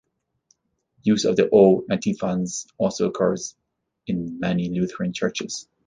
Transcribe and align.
Use 1.03 1.25
of 1.25 1.35
the 1.35 1.47
O 1.53 1.85
Antiphons 1.91 2.65
also 2.79 3.07
occurs 3.07 3.55
in 4.07 4.39
many 4.39 4.67
Lutheran 4.67 5.13
churches. 5.13 5.67